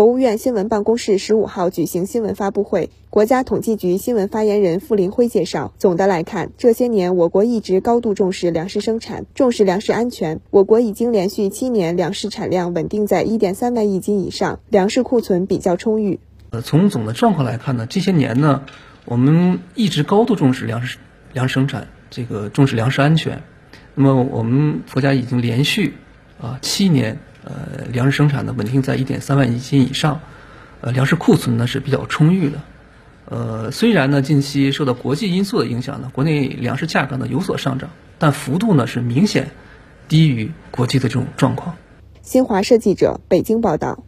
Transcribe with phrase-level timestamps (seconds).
[0.00, 10.40] 国务院新闻办公室十五号举行新闻发布会，国家统计局新闻发言人傅林辉介绍，总的来看，这些年我国一直高度重视粮食生产，重视粮食安全。
[10.48, 16.18] 我国已经连续七年粮食产量稳定在一点三万亿斤以上，粮食库存比较充裕。
[16.48, 18.62] 呃，从总的状况来看呢，这些年呢，
[19.04, 20.96] 我们一直高度重视粮食
[21.34, 23.42] 粮食生产，这个重视粮食安全。
[23.94, 25.92] 那么我们国家已经连续
[26.40, 27.18] 啊七年。
[27.44, 30.20] 呃，粮食生产呢稳定在一点三万亿斤以上，
[30.80, 32.58] 呃，粮食库存呢是比较充裕的。
[33.26, 39.50] 呃，虽然呢近期受到国际因素的影响呢，国内粮食价格呢有所上涨，但幅度呢是明显
[40.08, 41.76] 低于国际的这种状况。
[42.22, 44.04] 新华社记者北京报道。